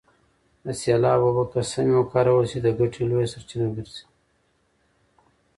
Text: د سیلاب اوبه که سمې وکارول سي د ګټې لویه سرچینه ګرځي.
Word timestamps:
د 0.65 0.67
سیلاب 0.79 1.21
اوبه 1.25 1.43
که 1.51 1.59
سمې 1.71 1.93
وکارول 1.97 2.45
سي 2.51 2.57
د 2.61 2.67
ګټې 2.79 3.01
لویه 3.09 3.27
سرچینه 3.33 3.67
ګرځي. 3.75 4.03